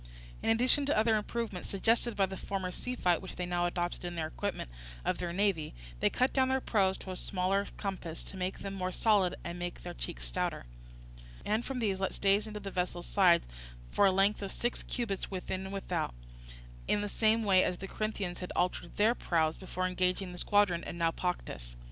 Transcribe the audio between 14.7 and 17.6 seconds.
cubits within and without, in the same